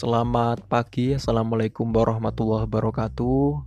[0.00, 3.60] Selamat pagi, Assalamualaikum warahmatullahi wabarakatuh.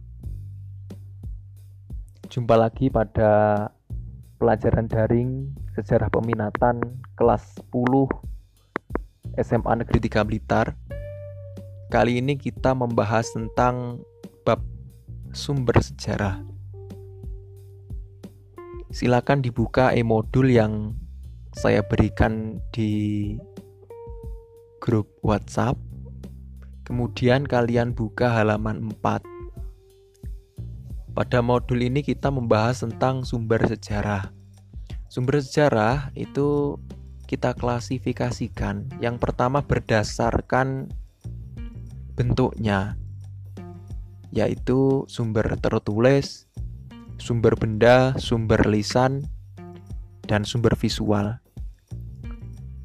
[2.26, 3.70] Jumpa lagi pada
[4.42, 6.82] pelajaran daring sejarah peminatan
[7.14, 8.10] kelas 10
[9.46, 10.74] SMA Negeri 3 Blitar.
[11.94, 14.02] Kali ini kita membahas tentang
[14.42, 14.66] bab
[15.38, 16.42] sumber sejarah.
[18.90, 20.98] Silakan dibuka e-modul yang
[21.54, 23.38] saya berikan di
[24.82, 25.93] grup WhatsApp
[26.84, 29.24] Kemudian kalian buka halaman 4.
[31.14, 34.34] Pada modul ini kita membahas tentang sumber sejarah.
[35.08, 36.82] Sumber sejarah itu
[37.30, 38.90] kita klasifikasikan.
[38.98, 40.90] Yang pertama berdasarkan
[42.18, 42.98] bentuknya,
[44.34, 46.50] yaitu sumber tertulis,
[47.22, 49.30] sumber benda, sumber lisan,
[50.26, 51.43] dan sumber visual.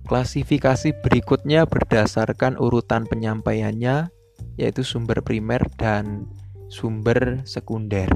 [0.08, 4.08] Klasifikasi berikutnya berdasarkan urutan penyampaiannya,
[4.56, 6.24] yaitu sumber primer dan
[6.72, 8.08] sumber sekunder.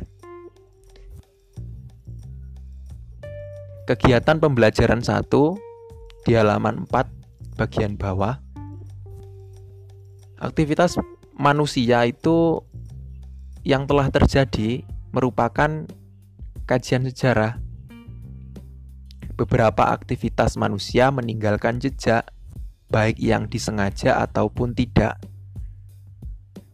[3.84, 5.28] Kegiatan pembelajaran 1
[6.24, 8.40] di halaman 4 bagian bawah.
[10.40, 10.96] Aktivitas
[11.36, 12.64] manusia itu
[13.68, 14.80] yang telah terjadi
[15.12, 15.84] merupakan
[16.64, 17.60] kajian sejarah
[19.34, 22.28] beberapa aktivitas manusia meninggalkan jejak,
[22.92, 25.16] baik yang disengaja ataupun tidak.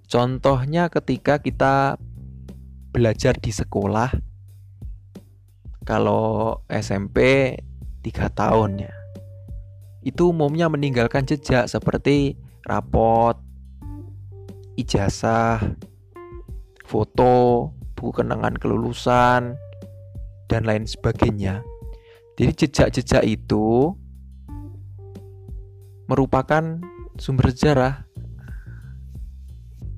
[0.09, 2.01] Contohnya, ketika kita
[2.91, 4.11] belajar di sekolah,
[5.85, 7.53] kalau SMP
[8.03, 8.95] 3 tahun ya,
[10.03, 13.37] itu umumnya meninggalkan jejak seperti rapot,
[14.81, 15.61] ijazah,
[16.89, 19.61] foto, buku kenangan kelulusan,
[20.49, 21.61] dan lain sebagainya.
[22.39, 23.99] Jadi jejak-jejak itu
[26.07, 26.79] merupakan
[27.19, 28.07] sumber sejarah.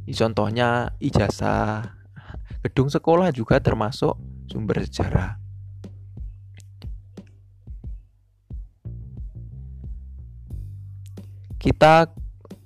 [0.08, 2.00] Contohnya ijazah,
[2.64, 4.16] gedung sekolah juga termasuk
[4.48, 5.36] sumber sejarah.
[11.60, 12.08] Kita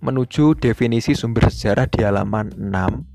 [0.07, 3.14] menuju definisi sumber sejarah di halaman 6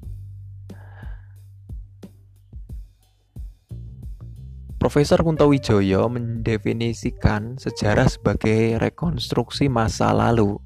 [4.90, 10.58] Profesor Kunto Wijoyo mendefinisikan sejarah sebagai rekonstruksi masa lalu.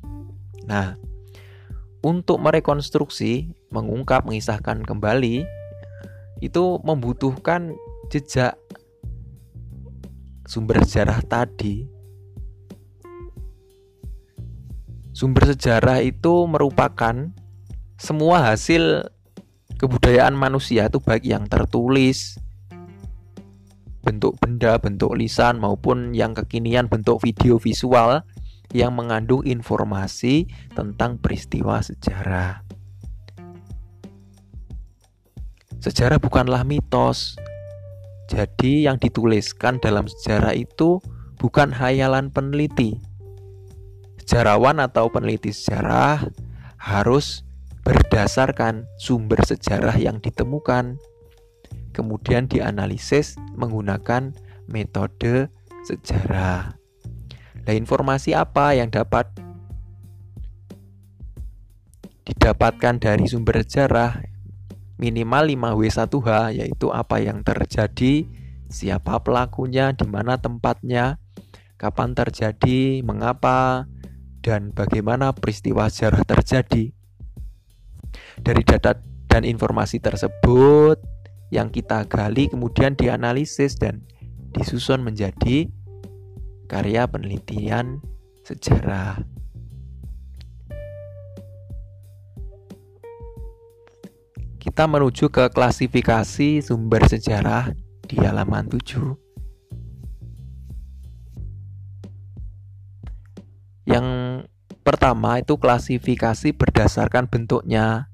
[0.63, 0.95] Nah,
[2.00, 5.44] untuk merekonstruksi, mengungkap, mengisahkan kembali,
[6.39, 7.75] itu membutuhkan
[8.16, 8.56] jejak
[10.47, 11.83] sumber sejarah tadi.
[15.12, 17.28] Sumber sejarah itu merupakan
[18.00, 19.03] semua hasil
[19.75, 22.39] kebudayaan manusia itu baik yang tertulis,
[24.03, 28.21] bentuk benda, bentuk lisan maupun yang kekinian bentuk video visual
[28.75, 32.67] yang mengandung informasi tentang peristiwa sejarah.
[35.79, 37.35] Sejarah bukanlah mitos.
[38.31, 41.03] Jadi yang dituliskan dalam sejarah itu
[41.39, 43.03] bukan hayalan peneliti.
[44.23, 46.31] Sejarawan atau peneliti sejarah
[46.79, 47.43] harus
[47.83, 50.95] berdasarkan sumber sejarah yang ditemukan
[51.93, 54.33] kemudian dianalisis menggunakan
[54.67, 55.47] metode
[55.85, 56.75] sejarah.
[57.63, 59.29] Nah, informasi apa yang dapat
[62.27, 64.19] didapatkan dari sumber sejarah
[64.99, 68.27] minimal 5W1H yaitu apa yang terjadi,
[68.71, 71.19] siapa pelakunya, di mana tempatnya,
[71.75, 73.87] kapan terjadi, mengapa,
[74.43, 76.95] dan bagaimana peristiwa sejarah terjadi.
[78.39, 81.12] Dari data dan informasi tersebut,
[81.53, 84.01] yang kita gali kemudian dianalisis dan
[84.57, 85.69] disusun menjadi
[86.65, 88.01] karya penelitian
[88.41, 89.21] sejarah.
[94.57, 97.69] Kita menuju ke klasifikasi sumber sejarah
[98.09, 99.13] di halaman 7.
[103.85, 104.07] Yang
[104.81, 108.07] pertama itu klasifikasi berdasarkan bentuknya,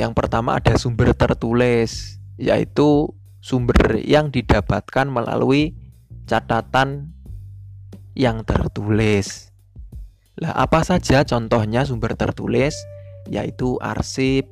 [0.00, 3.12] yang pertama ada sumber tertulis, yaitu
[3.44, 5.76] sumber yang didapatkan melalui
[6.24, 7.12] catatan
[8.16, 9.52] yang tertulis.
[10.40, 12.72] Lah, apa saja contohnya sumber tertulis?
[13.28, 14.48] Yaitu arsip,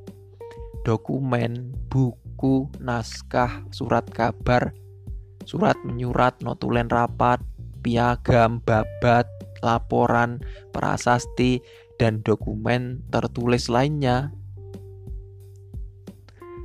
[0.84, 4.76] dokumen, buku, naskah, surat kabar,
[5.48, 7.40] surat menyurat, notulen rapat,
[7.81, 9.25] piagam, babat,
[9.64, 11.64] laporan, prasasti,
[11.96, 14.32] dan dokumen tertulis lainnya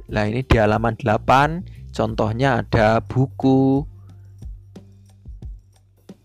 [0.05, 3.81] Nah, ini di halaman 8 contohnya ada buku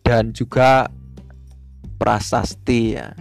[0.04, 0.90] dan juga
[1.96, 3.14] prasasti ya.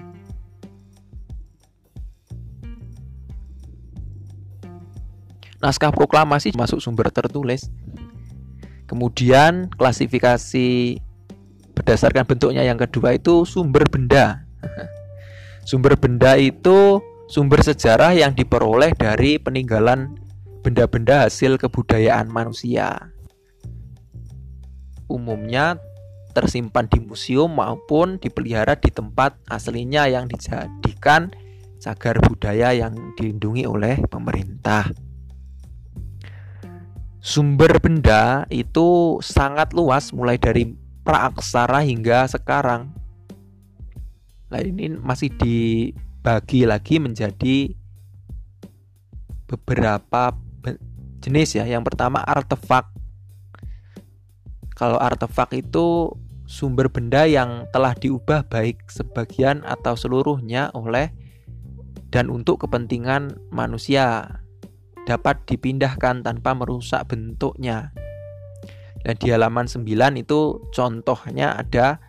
[5.59, 7.67] Naskah proklamasi masuk sumber tertulis.
[8.87, 10.97] Kemudian klasifikasi
[11.77, 14.43] berdasarkan bentuknya yang kedua itu sumber benda.
[15.69, 16.97] Sumber benda itu
[17.29, 20.17] sumber sejarah yang diperoleh dari peninggalan
[20.69, 23.09] benda-benda hasil kebudayaan manusia.
[25.09, 25.81] Umumnya
[26.37, 31.33] tersimpan di museum maupun dipelihara di tempat aslinya yang dijadikan
[31.81, 34.93] cagar budaya yang dilindungi oleh pemerintah.
[37.17, 40.69] Sumber benda itu sangat luas mulai dari
[41.01, 42.93] praaksara hingga sekarang.
[44.53, 47.73] Nah, ini masih dibagi lagi menjadi
[49.49, 50.37] beberapa
[51.19, 51.65] jenis ya.
[51.67, 52.91] Yang pertama artefak.
[54.75, 56.15] Kalau artefak itu
[56.49, 61.13] sumber benda yang telah diubah baik sebagian atau seluruhnya oleh
[62.09, 64.39] dan untuk kepentingan manusia
[65.05, 67.93] dapat dipindahkan tanpa merusak bentuknya.
[68.99, 69.87] Dan di halaman 9
[70.19, 72.03] itu contohnya ada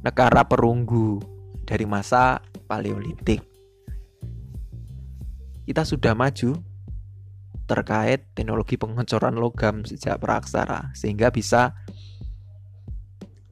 [0.00, 1.20] negara perunggu
[1.68, 3.44] dari masa Paleolitik.
[5.64, 6.73] Kita sudah maju
[7.64, 11.72] terkait teknologi pengecoran logam sejak praksara sehingga bisa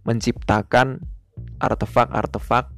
[0.05, 1.01] menciptakan
[1.63, 2.69] artefak-artefak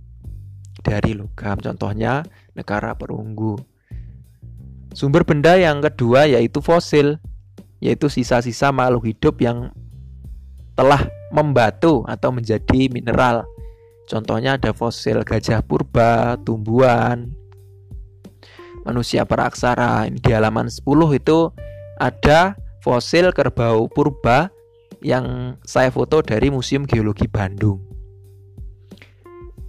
[0.85, 1.57] dari logam.
[1.59, 2.23] Contohnya
[2.53, 3.57] negara perunggu.
[4.95, 7.19] Sumber benda yang kedua yaitu fosil,
[7.83, 9.75] yaitu sisa-sisa makhluk hidup yang
[10.79, 11.03] telah
[11.35, 13.43] membatu atau menjadi mineral.
[14.05, 17.33] Contohnya ada fosil gajah purba, tumbuhan,
[18.85, 20.07] manusia peraksara.
[20.13, 20.85] Di halaman 10
[21.17, 21.51] itu
[21.99, 22.55] ada
[22.85, 24.53] fosil kerbau purba
[25.01, 27.81] yang saya foto dari Museum Geologi Bandung.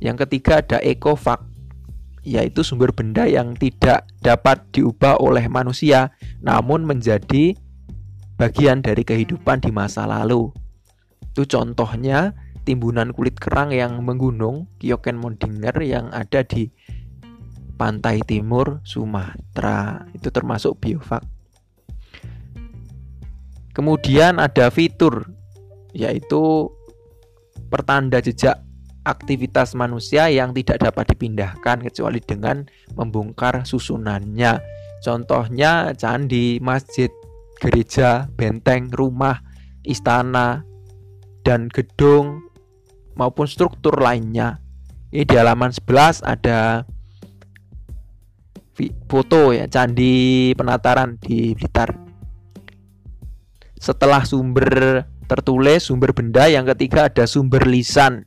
[0.03, 1.41] Yang ketiga ada ekofak
[2.25, 6.09] yaitu sumber benda yang tidak dapat diubah oleh manusia,
[6.41, 7.53] namun menjadi
[8.35, 10.49] bagian dari kehidupan di masa lalu.
[11.31, 12.33] Itu contohnya
[12.65, 16.73] timbunan kulit kerang yang menggunung, Kyoken Mondinger yang ada di
[17.75, 20.07] pantai timur Sumatera.
[20.15, 21.23] Itu termasuk biofak.
[23.75, 25.27] Kemudian ada fitur
[25.91, 26.71] yaitu
[27.67, 28.63] pertanda jejak
[29.05, 32.65] aktivitas manusia yang tidak dapat dipindahkan kecuali dengan
[32.97, 34.59] membongkar susunannya.
[35.03, 37.11] Contohnya candi, masjid,
[37.61, 39.45] gereja, benteng, rumah,
[39.85, 40.65] istana,
[41.45, 42.41] dan gedung
[43.13, 44.57] maupun struktur lainnya.
[45.13, 46.83] Ini di halaman 11 ada
[49.07, 51.95] foto ya candi penataran di Blitar.
[53.79, 58.25] Setelah sumber tertulis, sumber benda, yang ketiga ada sumber lisan.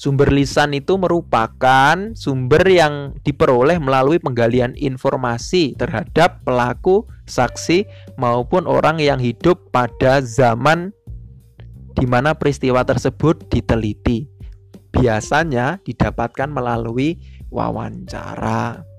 [0.00, 7.84] Sumber lisan itu merupakan sumber yang diperoleh melalui penggalian informasi terhadap pelaku, saksi,
[8.16, 10.96] maupun orang yang hidup pada zaman
[11.92, 14.24] di mana peristiwa tersebut diteliti.
[14.88, 17.20] Biasanya didapatkan melalui
[17.52, 18.89] wawancara.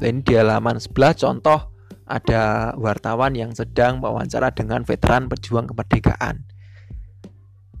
[0.00, 1.70] Dan di halaman sebelah contoh
[2.08, 6.42] ada wartawan yang sedang wawancara dengan veteran pejuang kemerdekaan.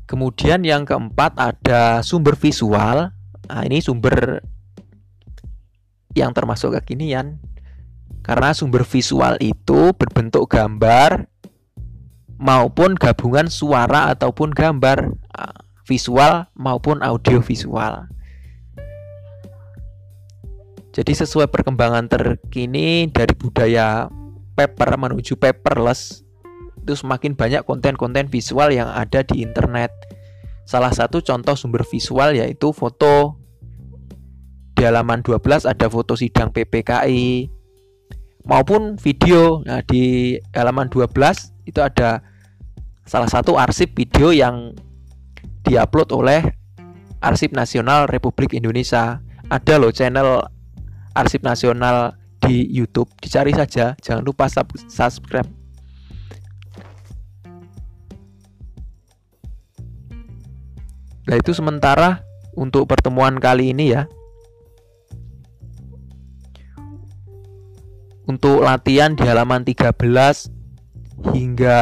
[0.04, 3.10] Kemudian yang keempat ada sumber visual.
[3.50, 4.44] Nah, ini sumber
[6.14, 7.40] yang termasuk kekinian
[8.20, 11.30] karena sumber visual itu berbentuk gambar
[12.36, 18.06] maupun gabungan suara ataupun gambar ah, visual maupun audio visual.
[21.00, 24.12] Jadi sesuai perkembangan terkini dari budaya
[24.52, 26.20] paper menuju paperless
[26.84, 29.88] itu semakin banyak konten-konten visual yang ada di internet.
[30.68, 33.40] Salah satu contoh sumber visual yaitu foto.
[34.76, 37.48] Di halaman 12 ada foto sidang PPKI
[38.44, 39.64] maupun video.
[39.64, 41.16] Nah, di halaman 12
[41.64, 42.20] itu ada
[43.08, 44.76] salah satu arsip video yang
[45.64, 46.44] diupload oleh
[47.24, 49.24] Arsip Nasional Republik Indonesia.
[49.48, 50.59] Ada loh channel
[51.14, 53.10] Arsip Nasional di YouTube.
[53.20, 55.48] Dicari saja jangan lupa subscribe.
[61.30, 62.26] Nah itu sementara
[62.58, 64.10] untuk pertemuan kali ini ya.
[68.26, 69.94] Untuk latihan di halaman 13
[71.34, 71.78] hingga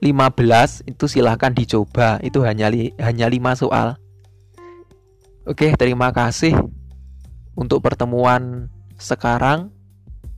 [0.00, 2.22] 15 itu silahkan dicoba.
[2.22, 3.98] Itu hanya li, hanya 5 soal
[5.50, 6.54] Oke terima kasih
[7.58, 8.70] untuk pertemuan
[9.02, 9.74] sekarang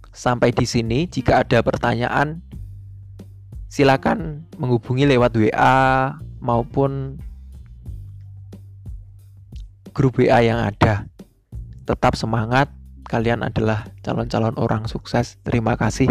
[0.08, 1.04] sampai di sini.
[1.04, 2.40] Jika ada pertanyaan,
[3.68, 7.20] silakan menghubungi lewat WA maupun
[9.92, 11.04] grup WA yang ada.
[11.84, 12.72] Tetap semangat,
[13.04, 15.36] kalian adalah calon-calon orang sukses.
[15.44, 16.08] Terima kasih.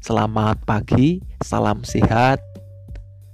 [0.00, 2.40] Selamat pagi, salam sehat.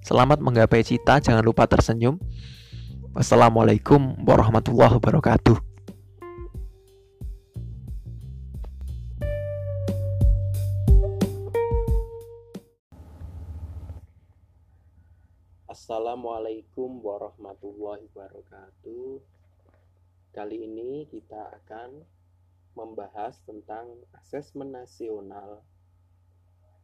[0.03, 2.19] Selamat menggapai cita, jangan lupa tersenyum.
[3.15, 5.55] Wassalamualaikum warahmatullahi wabarakatuh.
[15.71, 19.23] Assalamualaikum warahmatullahi wabarakatuh.
[20.35, 22.03] Kali ini kita akan
[22.75, 25.63] membahas tentang asesmen nasional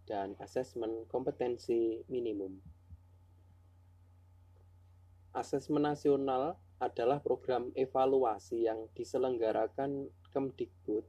[0.07, 2.63] dan asesmen kompetensi minimum.
[5.31, 11.07] Asesmen nasional adalah program evaluasi yang diselenggarakan Kemdikbud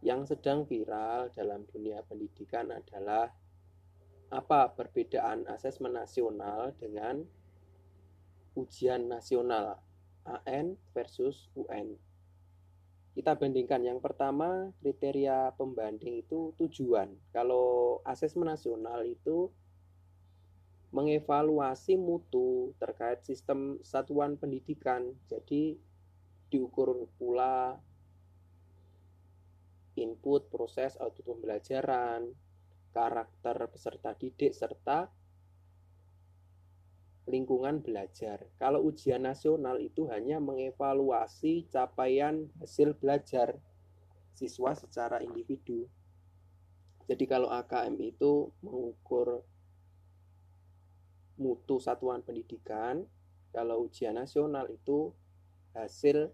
[0.00, 3.28] yang sedang viral dalam dunia pendidikan adalah
[4.30, 7.20] apa perbedaan asesmen nasional dengan
[8.56, 9.82] ujian nasional
[10.24, 11.98] AN versus UN.
[13.10, 17.10] Kita bandingkan yang pertama kriteria pembanding itu tujuan.
[17.34, 19.50] Kalau asesmen nasional itu
[20.94, 25.10] mengevaluasi mutu terkait sistem satuan pendidikan.
[25.26, 25.78] Jadi
[26.50, 27.78] diukur pula
[29.98, 32.30] input, proses, output pembelajaran,
[32.90, 35.10] karakter peserta didik, serta
[37.30, 38.42] lingkungan belajar.
[38.58, 43.62] Kalau ujian nasional itu hanya mengevaluasi capaian hasil belajar
[44.34, 45.86] siswa secara individu.
[47.06, 49.42] Jadi kalau AKM itu mengukur
[51.40, 53.06] mutu satuan pendidikan,
[53.50, 55.10] kalau ujian nasional itu
[55.74, 56.30] hasil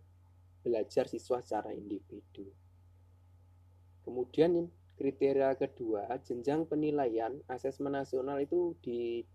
[0.65, 2.51] belajar siswa secara individu.
[4.07, 9.27] Kemudian kriteria kedua, jenjang penilaian asesmen nasional itu di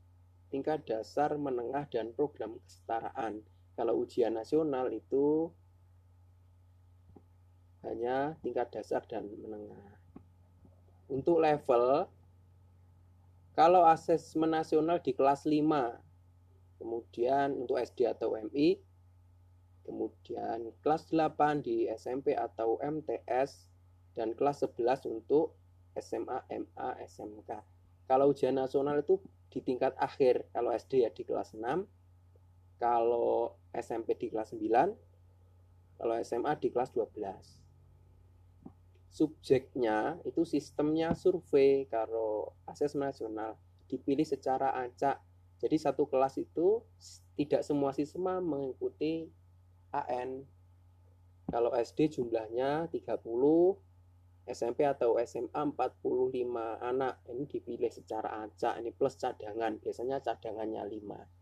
[0.47, 3.43] tingkat dasar, menengah, dan program kesetaraan.
[3.75, 5.51] Kalau ujian nasional itu
[7.83, 9.99] hanya tingkat dasar dan menengah.
[11.11, 12.07] Untuk level,
[13.51, 15.99] kalau asesmen nasional di kelas 5,
[16.79, 18.79] kemudian untuk SD atau MI,
[19.83, 23.70] kemudian kelas 8 di SMP atau MTS,
[24.15, 25.55] dan kelas 11 untuk
[25.95, 27.49] SMA, MA, SMK.
[28.07, 29.19] Kalau ujian nasional itu
[29.51, 31.87] di tingkat akhir, kalau SD ya di kelas 6,
[32.79, 37.61] kalau SMP di kelas 9, kalau SMA di kelas 12.
[39.11, 43.59] Subjeknya itu sistemnya survei kalau asesmen nasional
[43.91, 45.19] dipilih secara acak.
[45.59, 46.81] Jadi satu kelas itu
[47.35, 49.27] tidak semua siswa mengikuti
[49.91, 50.47] AN.
[51.51, 53.19] Kalau SD jumlahnya 30,
[54.51, 57.23] SMP atau SMA 45 anak.
[57.31, 58.79] Ini dipilih secara acak.
[58.83, 59.79] Ini plus cadangan.
[59.79, 61.41] Biasanya cadangannya 5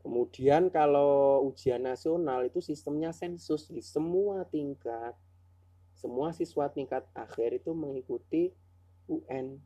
[0.00, 3.68] kemudian kalau ujian nasional itu sistemnya sensus.
[3.68, 5.12] Di semua tingkat
[6.00, 8.48] semua siswa tingkat akhir itu mengikuti
[9.04, 9.60] UN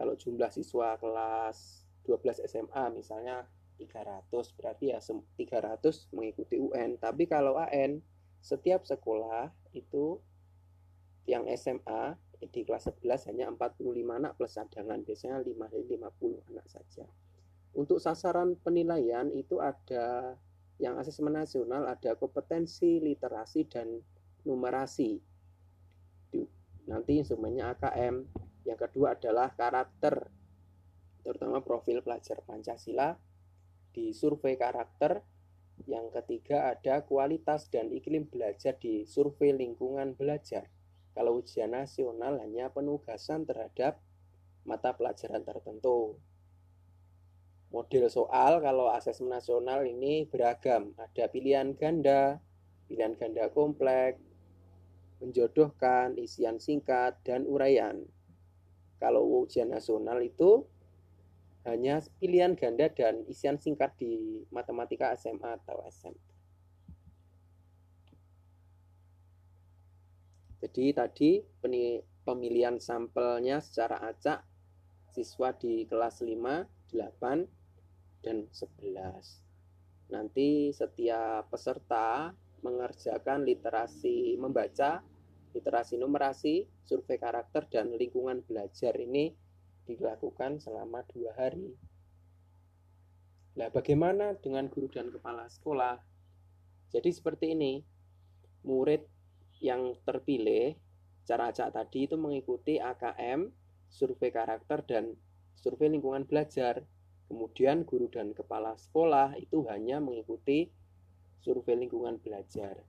[0.00, 3.44] kalau jumlah siswa kelas 12 SMA misalnya
[3.76, 8.00] 300 berarti ya 300 mengikuti UN tapi kalau AN
[8.42, 10.18] setiap sekolah itu
[11.30, 13.86] yang SMA di kelas 11 hanya 45
[14.18, 17.06] anak plus cadangan biasanya 5 dari 50 anak saja.
[17.72, 20.34] Untuk sasaran penilaian itu ada
[20.82, 24.02] yang asesmen nasional ada kompetensi literasi dan
[24.42, 25.22] numerasi.
[26.90, 28.26] Nanti instrumennya AKM
[28.62, 30.22] Yang kedua adalah karakter,
[31.26, 33.14] terutama profil pelajar Pancasila.
[33.90, 35.18] Di survei karakter.
[35.88, 40.70] Yang ketiga ada kualitas dan iklim belajar di survei lingkungan belajar.
[41.12, 44.00] Kalau ujian nasional hanya penugasan terhadap
[44.64, 46.16] mata pelajaran tertentu.
[47.72, 50.92] Model soal kalau asesmen nasional ini beragam.
[51.00, 52.40] Ada pilihan ganda,
[52.86, 54.20] pilihan ganda kompleks,
[55.24, 58.04] menjodohkan, isian singkat, dan uraian.
[59.00, 60.68] Kalau ujian nasional itu
[61.62, 66.14] hanya pilihan ganda dan isian singkat di matematika SMA atau SM.
[70.62, 71.30] Jadi tadi
[72.22, 74.46] pemilihan sampelnya secara acak
[75.10, 79.42] siswa di kelas 5, 8, dan 11.
[80.14, 82.30] Nanti setiap peserta
[82.62, 85.02] mengerjakan literasi membaca,
[85.50, 89.34] literasi numerasi, survei karakter, dan lingkungan belajar ini
[89.86, 91.74] dilakukan selama dua hari.
[93.52, 96.00] Nah, bagaimana dengan guru dan kepala sekolah?
[96.88, 97.84] Jadi seperti ini,
[98.64, 99.04] murid
[99.60, 100.74] yang terpilih
[101.22, 103.52] cara acak tadi itu mengikuti AKM,
[103.92, 105.14] survei karakter, dan
[105.54, 106.82] survei lingkungan belajar.
[107.28, 110.68] Kemudian guru dan kepala sekolah itu hanya mengikuti
[111.40, 112.84] survei lingkungan belajar.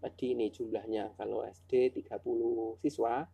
[0.00, 3.28] Tadi ini jumlahnya kalau SD 30 siswa.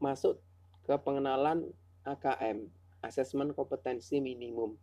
[0.00, 0.40] masuk
[0.84, 1.72] ke pengenalan
[2.04, 2.68] AKM,
[3.00, 4.76] Asesmen Kompetensi Minimum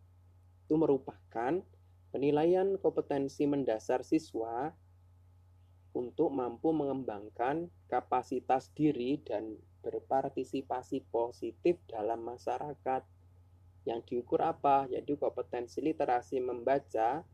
[0.66, 1.62] itu merupakan
[2.10, 4.74] penilaian kompetensi mendasar siswa
[5.92, 13.02] untuk mampu mengembangkan kapasitas diri dan berpartisipasi positif dalam masyarakat.
[13.82, 14.86] Yang diukur apa?
[14.86, 17.26] Yaitu kompetensi literasi membaca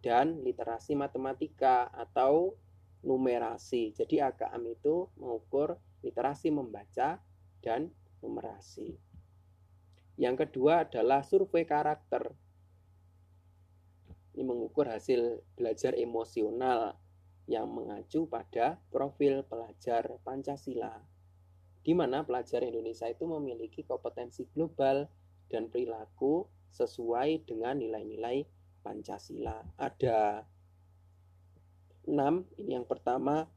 [0.00, 2.56] dan literasi matematika atau
[3.04, 3.92] numerasi.
[3.92, 7.20] Jadi AKM itu mengukur literasi membaca
[7.60, 7.92] dan
[8.24, 8.96] numerasi.
[10.20, 12.32] Yang kedua adalah survei karakter.
[14.36, 16.96] Ini mengukur hasil belajar emosional
[17.50, 21.02] yang mengacu pada profil pelajar Pancasila,
[21.80, 25.08] di mana pelajar Indonesia itu memiliki kompetensi global
[25.48, 28.46] dan perilaku sesuai dengan nilai-nilai
[28.80, 29.60] Pancasila.
[29.76, 30.44] Ada
[32.08, 33.48] enam, ini yang pertama,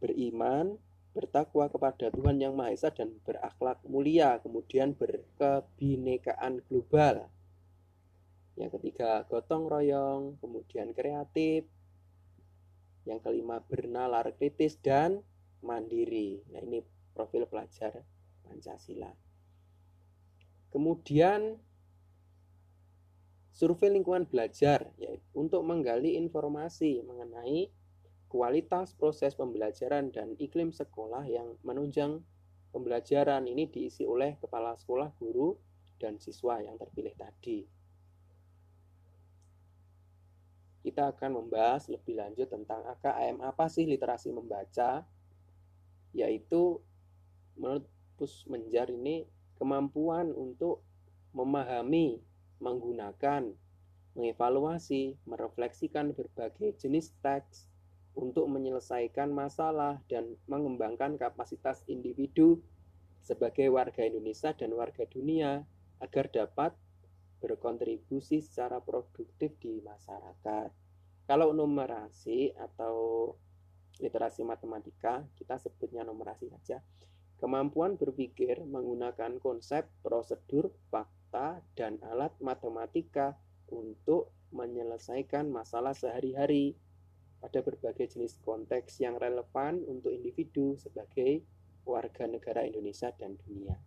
[0.00, 0.76] beriman,
[1.16, 7.28] bertakwa kepada Tuhan Yang Maha Esa dan berakhlak mulia, kemudian berkebinekaan global.
[8.58, 11.64] Yang ketiga, gotong royong, kemudian kreatif.
[13.06, 15.22] Yang kelima, bernalar kritis dan
[15.62, 16.42] mandiri.
[16.50, 16.82] Nah, ini
[17.18, 18.06] profil pelajar
[18.46, 19.10] Pancasila.
[20.70, 21.58] Kemudian
[23.50, 27.74] survei lingkungan belajar yaitu untuk menggali informasi mengenai
[28.30, 32.22] kualitas proses pembelajaran dan iklim sekolah yang menunjang
[32.70, 35.58] pembelajaran ini diisi oleh kepala sekolah, guru,
[35.98, 37.66] dan siswa yang terpilih tadi.
[40.88, 43.44] kita akan membahas lebih lanjut tentang AKM.
[43.44, 45.04] Apa sih literasi membaca?
[46.16, 46.80] Yaitu
[47.58, 47.84] menurut
[48.18, 49.26] Pus Menjar ini
[49.58, 50.82] kemampuan untuk
[51.34, 52.18] memahami,
[52.58, 53.54] menggunakan,
[54.18, 57.70] mengevaluasi, merefleksikan berbagai jenis teks
[58.18, 62.58] untuk menyelesaikan masalah dan mengembangkan kapasitas individu
[63.22, 65.62] sebagai warga Indonesia dan warga dunia
[66.02, 66.74] agar dapat
[67.38, 70.70] berkontribusi secara produktif di masyarakat.
[71.28, 73.30] Kalau numerasi atau
[74.02, 76.82] literasi matematika, kita sebutnya numerasi saja.
[77.38, 83.38] Kemampuan berpikir menggunakan konsep, prosedur, fakta, dan alat matematika
[83.70, 86.74] untuk menyelesaikan masalah sehari-hari
[87.38, 91.46] pada berbagai jenis konteks yang relevan untuk individu sebagai
[91.86, 93.78] warga negara Indonesia dan dunia.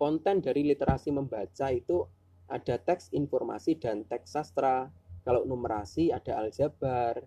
[0.00, 2.08] konten dari literasi membaca itu
[2.48, 4.88] ada teks informasi dan teks sastra.
[5.20, 7.20] Kalau numerasi ada aljabar,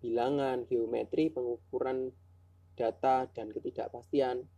[0.00, 2.10] bilangan, geometri, pengukuran
[2.74, 4.48] data, dan ketidakpastian.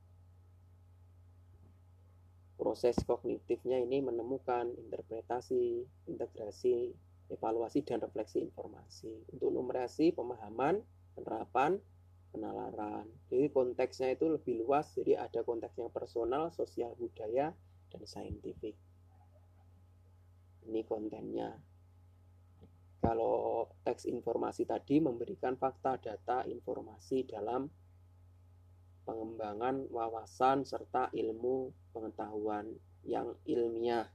[2.55, 6.95] Proses kognitifnya ini menemukan interpretasi, integrasi,
[7.35, 9.11] evaluasi, dan refleksi informasi.
[9.35, 10.79] Untuk numerasi, pemahaman,
[11.19, 11.83] penerapan,
[12.31, 13.11] penalaran.
[13.29, 17.51] Jadi konteksnya itu lebih luas, jadi ada konteks yang personal, sosial, budaya,
[17.91, 18.79] dan saintifik.
[20.71, 21.72] Ini kontennya.
[23.03, 27.67] Kalau teks informasi tadi memberikan fakta, data, informasi dalam
[29.03, 32.71] pengembangan wawasan serta ilmu pengetahuan
[33.03, 34.07] yang ilmiah.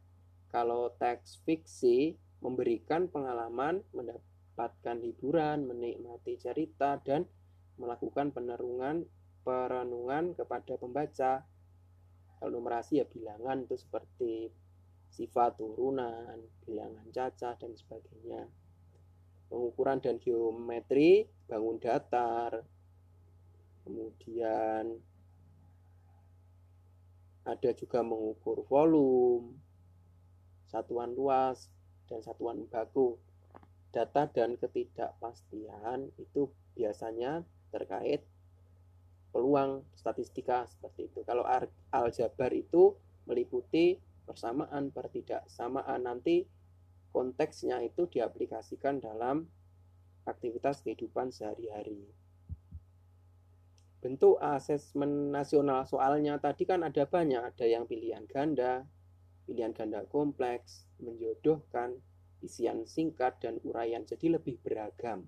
[0.48, 7.28] Kalau teks fiksi memberikan pengalaman, mendapatkan hiburan, menikmati cerita dan
[7.76, 9.04] melakukan penerungan
[9.44, 11.44] perenungan kepada pembaca.
[12.40, 14.48] Kalau numerasi ya bilangan itu seperti
[15.12, 18.48] sifat turunan, bilangan cacah dan sebagainya.
[19.48, 22.68] Pengukuran dan geometri, bangun datar,
[23.88, 25.00] kemudian
[27.48, 29.56] ada juga mengukur volume,
[30.68, 31.72] satuan luas,
[32.12, 33.16] dan satuan baku.
[33.88, 38.28] Data dan ketidakpastian itu biasanya terkait
[39.32, 41.24] peluang statistika seperti itu.
[41.24, 41.48] Kalau
[41.96, 43.96] aljabar itu meliputi
[44.28, 46.04] persamaan, pertidaksamaan.
[46.04, 46.44] Nanti
[47.12, 49.48] konteksnya itu diaplikasikan dalam
[50.28, 52.04] aktivitas kehidupan sehari-hari.
[53.98, 58.86] Bentuk asesmen nasional soalnya tadi kan ada banyak, ada yang pilihan ganda,
[59.50, 61.98] pilihan ganda kompleks, menjodohkan,
[62.46, 65.26] isian singkat dan uraian, jadi lebih beragam.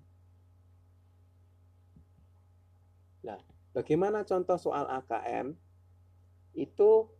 [3.26, 3.40] Nah,
[3.74, 5.52] bagaimana contoh soal AKM?
[6.54, 7.10] Itu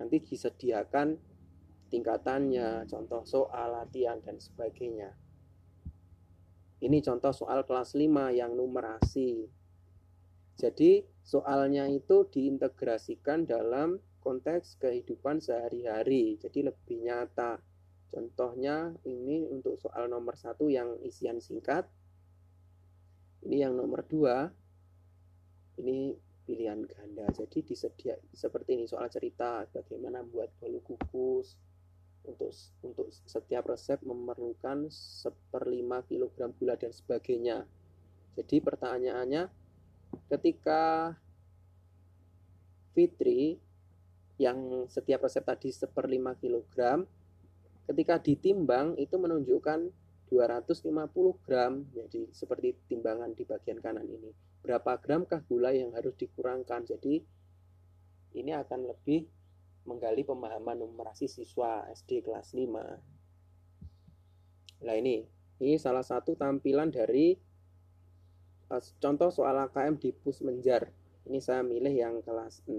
[0.00, 1.20] nanti disediakan
[1.92, 5.12] tingkatannya contoh soal latihan dan sebagainya.
[6.80, 9.44] Ini contoh soal kelas 5 yang numerasi
[10.60, 17.56] jadi soalnya itu diintegrasikan dalam konteks kehidupan sehari-hari jadi lebih nyata
[18.10, 21.86] Contohnya ini untuk soal nomor satu yang isian singkat.
[23.46, 24.50] Ini yang nomor dua.
[25.78, 27.30] Ini pilihan ganda.
[27.30, 31.54] Jadi disedia seperti ini soal cerita bagaimana membuat bolu kukus.
[32.26, 32.52] Untuk
[32.84, 37.64] untuk setiap resep memerlukan seperlima kilogram gula dan sebagainya.
[38.34, 39.48] Jadi pertanyaannya
[40.30, 41.14] ketika
[42.90, 43.58] Fitri
[44.40, 47.06] yang setiap resep tadi seperlima kilogram
[47.86, 49.90] ketika ditimbang itu menunjukkan
[50.30, 50.94] 250
[51.42, 51.82] gram.
[51.90, 54.30] Jadi seperti timbangan di bagian kanan ini.
[54.62, 56.86] Berapa gramkah gula yang harus dikurangkan?
[56.86, 57.18] Jadi
[58.38, 59.26] ini akan lebih
[59.88, 63.20] menggali pemahaman numerasi siswa SD kelas 5
[64.80, 65.24] nah ini
[65.60, 67.36] ini salah satu tampilan dari
[69.02, 70.90] contoh soal AKM di Pusmenjar
[71.26, 72.78] ini saya milih yang kelas 6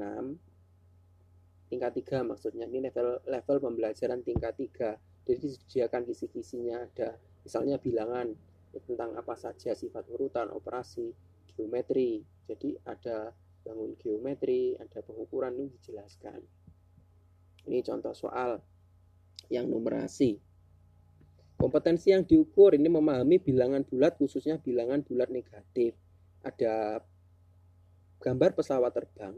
[1.71, 2.67] tingkat 3 maksudnya.
[2.67, 7.15] Ini level level pembelajaran tingkat 3 jadi disediakan kisi-kisinya ada.
[7.45, 8.33] Misalnya bilangan.
[8.71, 11.11] Tentang apa saja sifat urutan operasi
[11.55, 12.23] geometri.
[12.47, 13.35] Jadi ada
[13.67, 16.39] bangun geometri ada pengukuran ini dijelaskan.
[17.67, 18.63] Ini contoh soal
[19.51, 20.39] yang numerasi
[21.61, 25.93] kompetensi yang diukur ini memahami bilangan bulat khususnya bilangan bulat negatif
[26.41, 27.05] ada
[28.17, 29.37] gambar pesawat terbang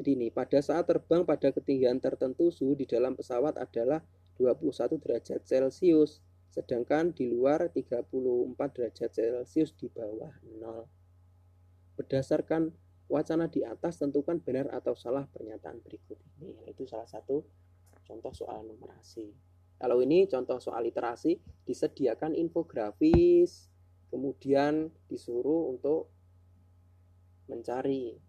[0.00, 4.00] jadi ini, pada saat terbang pada ketinggian tertentu suhu di dalam pesawat adalah
[4.40, 8.08] 21 derajat Celcius, sedangkan di luar 34
[8.56, 10.88] derajat Celcius di bawah 0.
[12.00, 12.72] Berdasarkan
[13.12, 16.56] wacana di atas, tentukan benar atau salah pernyataan berikut ini.
[16.70, 17.44] Itu salah satu
[18.06, 19.49] contoh soal numerasi.
[19.80, 23.72] Kalau ini contoh soal literasi, disediakan infografis,
[24.12, 26.12] kemudian disuruh untuk
[27.48, 28.20] mencari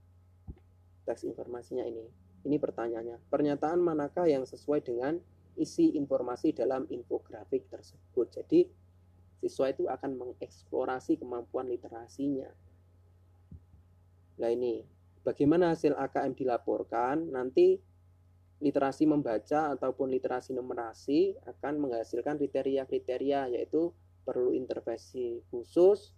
[1.04, 2.08] teks informasinya ini.
[2.48, 3.28] Ini pertanyaannya.
[3.28, 5.20] Pernyataan manakah yang sesuai dengan
[5.60, 8.32] isi informasi dalam infografik tersebut.
[8.32, 8.66] Jadi
[9.44, 12.48] siswa itu akan mengeksplorasi kemampuan literasinya.
[14.40, 14.82] Nah ini,
[15.22, 17.30] bagaimana hasil AKM dilaporkan?
[17.30, 17.78] Nanti
[18.62, 23.90] literasi membaca ataupun literasi numerasi akan menghasilkan kriteria-kriteria yaitu
[24.22, 26.14] perlu intervensi khusus,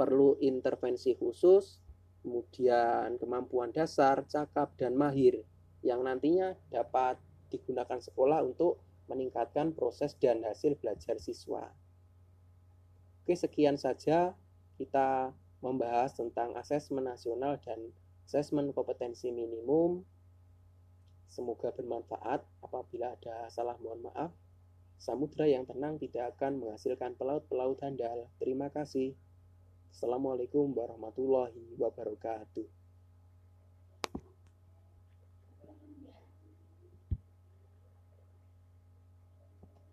[0.00, 1.84] perlu intervensi khusus,
[2.24, 5.44] kemudian kemampuan dasar, cakap, dan mahir
[5.84, 7.20] yang nantinya dapat
[7.52, 11.68] digunakan sekolah untuk meningkatkan proses dan hasil belajar siswa.
[13.24, 14.32] Oke, sekian saja
[14.80, 17.92] kita membahas tentang asesmen nasional dan
[18.24, 20.06] asesmen kompetensi minimum.
[21.30, 22.42] Semoga bermanfaat.
[22.60, 24.34] Apabila ada salah, mohon maaf.
[24.98, 28.28] Samudra yang tenang tidak akan menghasilkan pelaut-pelaut handal.
[28.42, 29.14] Terima kasih.
[29.94, 32.79] Assalamualaikum warahmatullahi wabarakatuh.